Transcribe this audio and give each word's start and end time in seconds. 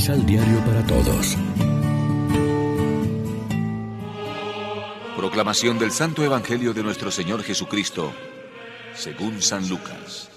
Misal 0.00 0.24
Diario 0.24 0.64
para 0.64 0.82
Todos. 0.86 1.36
Proclamación 5.14 5.78
del 5.78 5.90
Santo 5.90 6.24
Evangelio 6.24 6.72
de 6.72 6.82
nuestro 6.82 7.10
Señor 7.10 7.42
Jesucristo, 7.42 8.10
según 8.94 9.42
San 9.42 9.68
Lucas. 9.68 10.30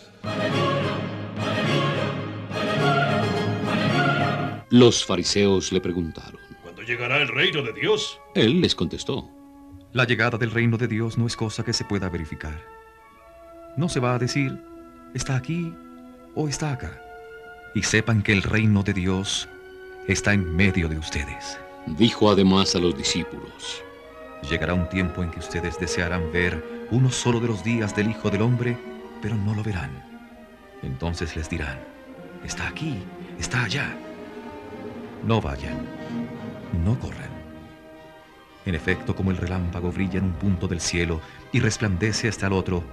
Los 4.69 5.05
fariseos 5.05 5.71
le 5.71 5.79
preguntaron. 5.79 6.41
¿Cuándo 6.61 6.81
llegará 6.81 7.21
el 7.21 7.29
reino 7.29 7.63
de 7.63 7.71
Dios? 7.71 8.19
Él 8.35 8.59
les 8.59 8.75
contestó. 8.75 9.29
La 9.93 10.03
llegada 10.03 10.37
del 10.37 10.51
reino 10.51 10.77
de 10.77 10.89
Dios 10.89 11.17
no 11.17 11.25
es 11.25 11.37
cosa 11.37 11.63
que 11.63 11.71
se 11.71 11.85
pueda 11.85 12.09
verificar. 12.09 12.61
No 13.77 13.87
se 13.87 14.01
va 14.01 14.13
a 14.13 14.19
decir, 14.19 14.61
está 15.13 15.37
aquí 15.37 15.73
o 16.35 16.49
está 16.49 16.73
acá. 16.73 17.12
Y 17.73 17.83
sepan 17.83 18.21
que 18.21 18.33
el 18.33 18.43
reino 18.43 18.83
de 18.83 18.93
Dios 18.93 19.49
está 20.07 20.33
en 20.33 20.55
medio 20.55 20.87
de 20.87 20.97
ustedes. 20.97 21.57
Dijo 21.87 22.29
además 22.29 22.75
a 22.75 22.79
los 22.79 22.97
discípulos. 22.97 23.83
Llegará 24.49 24.73
un 24.73 24.87
tiempo 24.89 25.23
en 25.23 25.31
que 25.31 25.39
ustedes 25.39 25.79
desearán 25.79 26.31
ver 26.31 26.87
uno 26.91 27.09
solo 27.09 27.39
de 27.39 27.47
los 27.47 27.63
días 27.63 27.95
del 27.95 28.09
Hijo 28.09 28.29
del 28.29 28.41
Hombre, 28.41 28.77
pero 29.21 29.35
no 29.35 29.55
lo 29.55 29.63
verán. 29.63 29.91
Entonces 30.81 31.35
les 31.35 31.49
dirán, 31.49 31.79
está 32.43 32.67
aquí, 32.67 33.03
está 33.39 33.63
allá. 33.63 33.95
No 35.25 35.41
vayan, 35.41 35.87
no 36.83 36.99
corran. 36.99 37.31
En 38.65 38.75
efecto, 38.75 39.15
como 39.15 39.31
el 39.31 39.37
relámpago 39.37 39.91
brilla 39.91 40.19
en 40.19 40.25
un 40.25 40.33
punto 40.33 40.67
del 40.67 40.79
cielo 40.79 41.21
y 41.51 41.59
resplandece 41.59 42.27
hasta 42.27 42.47
el 42.47 42.53
otro, 42.53 42.83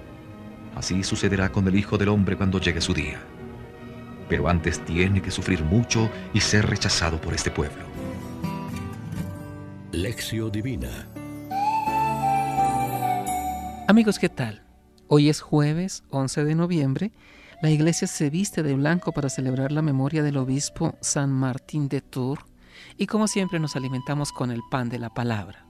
así 0.75 1.03
sucederá 1.03 1.51
con 1.51 1.67
el 1.69 1.77
Hijo 1.77 1.99
del 1.99 2.09
Hombre 2.09 2.37
cuando 2.37 2.61
llegue 2.61 2.81
su 2.81 2.95
día. 2.95 3.21
Pero 4.31 4.49
antes 4.49 4.83
tiene 4.87 5.21
que 5.21 5.31
sufrir 5.31 5.63
mucho 5.63 6.09
y 6.33 6.41
ser 6.41 6.67
rechazado 6.67 7.21
por 7.21 7.35
este 7.35 7.51
pueblo. 7.51 7.85
Lección 9.93 10.51
Divina 10.51 11.07
Amigos, 13.87 14.19
¿qué 14.19 14.31
tal? 14.31 14.63
Hoy 15.09 15.29
es 15.29 15.43
jueves 15.43 16.05
11 16.11 16.45
de 16.45 16.55
noviembre 16.55 17.13
la 17.61 17.69
iglesia 17.69 18.09
se 18.09 18.31
viste 18.31 18.63
de 18.63 18.75
blanco 18.75 19.13
para 19.13 19.29
celebrar 19.29 19.71
la 19.71 19.83
memoria 19.83 20.23
del 20.23 20.39
obispo 20.39 20.97
San 21.03 21.31
Martín 21.31 21.91
de 21.91 22.01
Tours 22.01 22.43
y 22.97 23.07
como 23.07 23.29
siempre 23.29 23.61
nos 23.61 23.77
alimentamos 23.77 24.33
con 24.33 24.51
el 24.51 24.63
pan 24.71 24.89
de 24.89 24.99
la 24.99 25.11
palabra. 25.11 25.67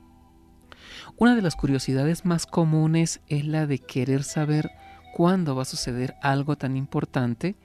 Una 1.17 1.35
de 1.35 1.43
las 1.43 1.57
curiosidades 1.57 2.25
más 2.25 2.47
comunes 2.47 3.21
es 3.27 3.45
la 3.45 3.67
de 3.67 3.81
querer 3.81 4.23
saber 4.23 4.71
cuándo 5.15 5.57
va 5.57 5.63
a 5.63 5.65
suceder 5.65 6.15
algo 6.23 6.57
tan 6.57 6.77
importante 6.77 7.57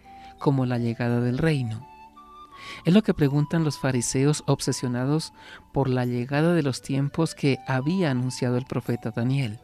como 0.45 0.67
la 0.67 0.77
llegada 0.77 1.21
del 1.21 1.39
reino. 1.39 1.87
Es 2.85 2.93
lo 2.93 3.01
que 3.01 3.15
preguntan 3.15 3.63
los 3.63 3.79
fariseos 3.79 4.43
obsesionados 4.45 5.33
por 5.73 5.89
la 5.89 6.05
llegada 6.05 6.53
de 6.53 6.61
los 6.61 6.83
tiempos 6.83 7.33
que 7.33 7.57
había 7.65 8.11
anunciado 8.11 8.55
el 8.57 8.65
profeta 8.65 9.09
Daniel. 9.09 9.59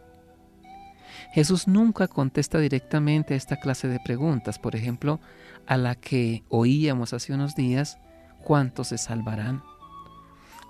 Jesús 1.34 1.68
nunca 1.68 2.08
contesta 2.08 2.58
directamente 2.58 3.36
a 3.36 3.38
esta 3.38 3.58
clase 3.58 3.90
de 3.90 4.00
preguntas, 4.00 4.58
por 4.58 4.76
ejemplo, 4.76 5.20
a 5.68 5.78
la 5.78 5.94
que 5.94 6.44
oíamos 6.50 7.14
hace 7.14 7.32
unos 7.32 7.54
días, 7.54 8.00
¿cuántos 8.44 8.88
se 8.88 8.98
salvarán? 8.98 9.62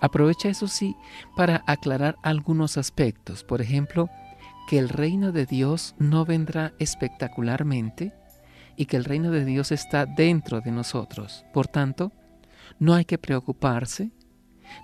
Aprovecha 0.02 0.50
eso 0.50 0.68
sí 0.68 0.94
para 1.38 1.64
aclarar 1.66 2.16
algunos 2.22 2.76
aspectos, 2.76 3.44
por 3.44 3.62
ejemplo, 3.62 4.10
que 4.68 4.78
el 4.78 4.90
reino 4.90 5.32
de 5.32 5.46
Dios 5.46 5.94
no 5.96 6.26
vendrá 6.26 6.74
espectacularmente 6.78 8.12
y 8.76 8.86
que 8.86 8.96
el 8.96 9.04
reino 9.04 9.30
de 9.30 9.44
Dios 9.44 9.72
está 9.72 10.06
dentro 10.06 10.60
de 10.60 10.70
nosotros. 10.70 11.44
Por 11.52 11.68
tanto, 11.68 12.12
no 12.78 12.94
hay 12.94 13.04
que 13.04 13.18
preocuparse 13.18 14.10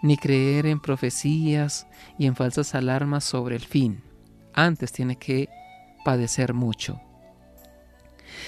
ni 0.02 0.16
creer 0.16 0.66
en 0.66 0.80
profecías 0.80 1.86
y 2.18 2.26
en 2.26 2.36
falsas 2.36 2.74
alarmas 2.74 3.24
sobre 3.24 3.56
el 3.56 3.64
fin. 3.64 4.02
Antes 4.54 4.92
tiene 4.92 5.16
que 5.16 5.48
padecer 6.04 6.54
mucho. 6.54 7.00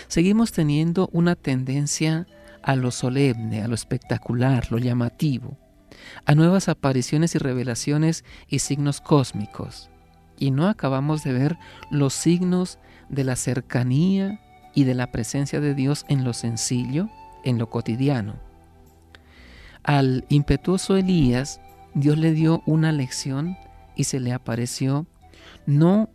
Seguimos 0.08 0.52
teniendo 0.52 1.08
una 1.12 1.36
tendencia 1.36 2.26
a 2.62 2.76
lo 2.76 2.90
solemne, 2.90 3.62
a 3.62 3.68
lo 3.68 3.74
espectacular, 3.74 4.70
lo 4.70 4.78
llamativo, 4.78 5.56
a 6.26 6.34
nuevas 6.34 6.68
apariciones 6.68 7.34
y 7.34 7.38
revelaciones 7.38 8.24
y 8.48 8.58
signos 8.58 9.00
cósmicos. 9.00 9.90
Y 10.38 10.50
no 10.50 10.68
acabamos 10.68 11.22
de 11.22 11.32
ver 11.32 11.58
los 11.90 12.14
signos 12.14 12.78
de 13.08 13.24
la 13.24 13.36
cercanía 13.36 14.40
y 14.74 14.84
de 14.84 14.94
la 14.94 15.10
presencia 15.10 15.60
de 15.60 15.74
Dios 15.74 16.04
en 16.08 16.24
lo 16.24 16.32
sencillo, 16.32 17.08
en 17.44 17.58
lo 17.58 17.68
cotidiano. 17.70 18.36
Al 19.82 20.24
impetuoso 20.28 20.96
Elías, 20.96 21.60
Dios 21.94 22.18
le 22.18 22.32
dio 22.32 22.62
una 22.66 22.92
lección 22.92 23.56
y 23.96 24.04
se 24.04 24.20
le 24.20 24.32
apareció 24.32 25.06
no 25.66 26.10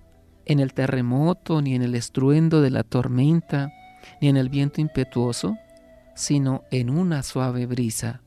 en 0.45 0.59
el 0.59 0.73
terremoto, 0.73 1.61
ni 1.61 1.75
en 1.75 1.81
el 1.81 1.95
estruendo 1.95 2.61
de 2.61 2.69
la 2.69 2.83
tormenta, 2.83 3.71
ni 4.21 4.27
en 4.29 4.37
el 4.37 4.49
viento 4.49 4.79
impetuoso, 4.79 5.57
sino 6.15 6.63
en 6.71 6.89
una 6.89 7.23
suave 7.23 7.65
brisa. 7.65 8.21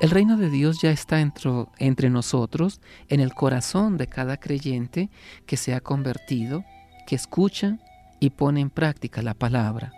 El 0.00 0.10
reino 0.10 0.36
de 0.36 0.48
Dios 0.48 0.80
ya 0.80 0.90
está 0.90 1.20
entre 1.20 2.10
nosotros, 2.10 2.80
en 3.08 3.20
el 3.20 3.34
corazón 3.34 3.98
de 3.98 4.08
cada 4.08 4.38
creyente 4.38 5.10
que 5.46 5.56
se 5.56 5.74
ha 5.74 5.80
convertido, 5.80 6.64
que 7.06 7.16
escucha 7.16 7.78
y 8.22 8.30
pone 8.30 8.60
en 8.60 8.70
práctica 8.70 9.20
la 9.20 9.34
palabra. 9.34 9.92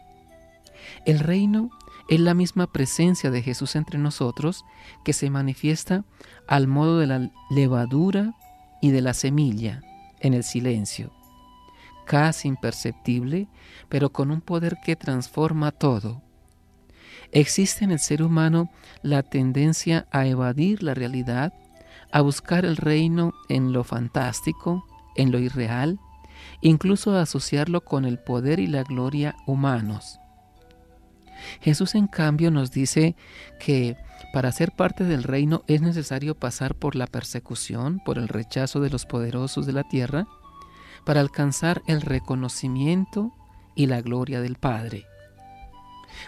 El 1.04 1.18
reino 1.18 1.68
es 2.08 2.18
la 2.20 2.32
misma 2.32 2.72
presencia 2.72 3.30
de 3.30 3.42
Jesús 3.42 3.76
entre 3.76 3.98
nosotros 3.98 4.64
que 5.04 5.12
se 5.12 5.28
manifiesta 5.28 6.04
al 6.48 6.66
modo 6.66 6.98
de 6.98 7.06
la 7.06 7.30
levadura 7.50 8.32
y 8.80 8.92
de 8.92 9.02
la 9.02 9.12
semilla 9.12 9.82
en 10.20 10.32
el 10.32 10.42
silencio, 10.42 11.12
casi 12.06 12.48
imperceptible, 12.48 13.46
pero 13.90 14.10
con 14.10 14.30
un 14.30 14.40
poder 14.40 14.78
que 14.82 14.96
transforma 14.96 15.70
todo. 15.70 16.22
Existe 17.30 17.84
en 17.84 17.90
el 17.90 17.98
ser 17.98 18.22
humano 18.22 18.70
la 19.02 19.22
tendencia 19.22 20.06
a 20.12 20.26
evadir 20.26 20.82
la 20.82 20.94
realidad, 20.94 21.52
a 22.10 22.22
buscar 22.22 22.64
el 22.64 22.78
reino 22.78 23.34
en 23.50 23.74
lo 23.74 23.84
fantástico, 23.84 24.86
en 25.14 25.30
lo 25.30 25.38
irreal, 25.38 25.98
incluso 26.60 27.16
asociarlo 27.16 27.82
con 27.82 28.04
el 28.04 28.18
poder 28.18 28.60
y 28.60 28.66
la 28.66 28.82
gloria 28.82 29.34
humanos. 29.46 30.18
Jesús 31.60 31.94
en 31.94 32.06
cambio 32.06 32.50
nos 32.50 32.70
dice 32.70 33.16
que 33.60 33.96
para 34.32 34.52
ser 34.52 34.72
parte 34.72 35.04
del 35.04 35.22
reino 35.22 35.62
es 35.66 35.82
necesario 35.82 36.34
pasar 36.34 36.74
por 36.74 36.96
la 36.96 37.06
persecución, 37.06 38.00
por 38.04 38.18
el 38.18 38.28
rechazo 38.28 38.80
de 38.80 38.90
los 38.90 39.06
poderosos 39.06 39.66
de 39.66 39.72
la 39.72 39.84
tierra, 39.84 40.26
para 41.04 41.20
alcanzar 41.20 41.82
el 41.86 42.00
reconocimiento 42.00 43.32
y 43.74 43.86
la 43.86 44.00
gloria 44.00 44.40
del 44.40 44.56
Padre. 44.56 45.04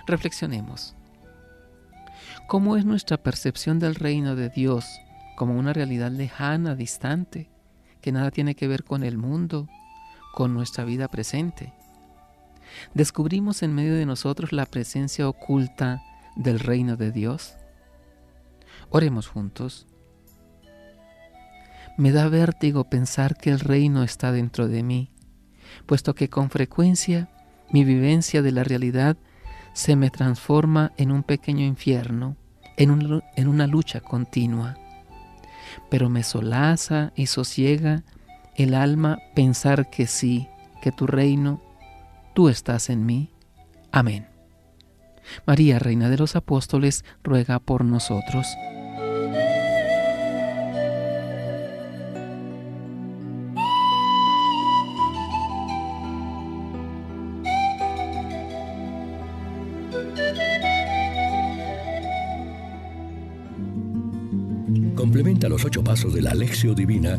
Reflexionemos. 0.06 0.94
¿Cómo 2.46 2.76
es 2.76 2.84
nuestra 2.84 3.16
percepción 3.16 3.78
del 3.78 3.94
reino 3.94 4.36
de 4.36 4.50
Dios 4.50 4.86
como 5.36 5.54
una 5.58 5.72
realidad 5.72 6.10
lejana, 6.10 6.74
distante, 6.74 7.50
que 8.00 8.12
nada 8.12 8.30
tiene 8.30 8.54
que 8.54 8.68
ver 8.68 8.84
con 8.84 9.02
el 9.02 9.18
mundo, 9.18 9.68
con 10.36 10.52
nuestra 10.52 10.84
vida 10.84 11.08
presente? 11.08 11.72
¿Descubrimos 12.92 13.62
en 13.62 13.74
medio 13.74 13.94
de 13.94 14.04
nosotros 14.04 14.52
la 14.52 14.66
presencia 14.66 15.26
oculta 15.26 16.02
del 16.36 16.60
reino 16.60 16.98
de 16.98 17.10
Dios? 17.10 17.54
Oremos 18.90 19.28
juntos. 19.28 19.86
Me 21.96 22.12
da 22.12 22.28
vértigo 22.28 22.84
pensar 22.84 23.38
que 23.38 23.48
el 23.48 23.60
reino 23.60 24.02
está 24.02 24.30
dentro 24.30 24.68
de 24.68 24.82
mí, 24.82 25.10
puesto 25.86 26.14
que 26.14 26.28
con 26.28 26.50
frecuencia 26.50 27.30
mi 27.70 27.84
vivencia 27.84 28.42
de 28.42 28.52
la 28.52 28.62
realidad 28.62 29.16
se 29.72 29.96
me 29.96 30.10
transforma 30.10 30.92
en 30.98 31.12
un 31.12 31.22
pequeño 31.22 31.64
infierno, 31.64 32.36
en, 32.76 33.22
en 33.36 33.48
una 33.48 33.66
lucha 33.66 34.02
continua. 34.02 34.76
Pero 35.88 36.10
me 36.10 36.22
solaza 36.22 37.14
y 37.16 37.24
sosiega 37.24 38.04
el 38.56 38.74
alma 38.74 39.18
pensar 39.34 39.90
que 39.90 40.06
sí, 40.06 40.48
que 40.82 40.90
tu 40.90 41.06
reino, 41.06 41.62
tú 42.34 42.48
estás 42.48 42.90
en 42.90 43.04
mí. 43.04 43.30
Amén. 43.92 44.28
María, 45.46 45.78
Reina 45.78 46.08
de 46.08 46.16
los 46.16 46.36
Apóstoles, 46.36 47.04
ruega 47.22 47.58
por 47.58 47.84
nosotros. 47.84 48.46
Complementa 64.94 65.48
los 65.48 65.64
ocho 65.64 65.84
pasos 65.84 66.14
de 66.14 66.22
la 66.22 66.30
Alexio 66.30 66.74
Divina 66.74 67.18